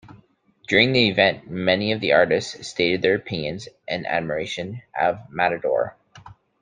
During 0.67 0.93
the 0.93 1.07
event 1.09 1.47
Many 1.47 1.91
of 1.91 1.99
the 2.01 2.11
artists 2.13 2.67
stated 2.67 3.03
their 3.03 3.13
opinions 3.13 3.67
and 3.87 4.07
admiration 4.07 4.81
of 4.99 5.19
Matador. 5.29 5.95